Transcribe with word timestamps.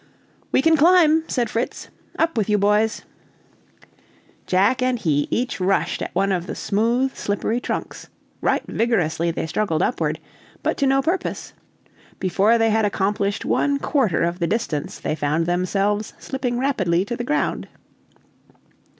"We 0.51 0.63
can 0.63 0.75
climb," 0.75 1.29
said 1.29 1.47
Fritz, 1.47 1.89
"up 2.17 2.35
with 2.35 2.49
you, 2.49 2.57
boys." 2.57 3.03
Jack 4.47 4.81
and 4.81 4.97
he 4.97 5.27
each 5.29 5.59
rushed 5.59 6.01
at 6.01 6.15
one 6.15 6.31
of 6.31 6.47
the 6.47 6.55
smooth, 6.55 7.15
slippery 7.15 7.59
trunks; 7.59 8.09
right 8.41 8.63
vigorously 8.65 9.29
they 9.29 9.45
struggled 9.45 9.83
upward, 9.83 10.19
but 10.63 10.75
to 10.77 10.87
no 10.87 11.03
purpose; 11.03 11.53
before 12.19 12.57
they 12.57 12.71
had 12.71 12.83
accomplished 12.83 13.45
one 13.45 13.77
quarter 13.77 14.23
of 14.23 14.39
the 14.39 14.47
distance 14.47 14.97
they 14.99 15.13
found 15.13 15.45
themselves 15.45 16.15
slipping 16.17 16.57
rapidly 16.57 17.05
to 17.05 17.15
the 17.15 17.23
ground. 17.23 17.67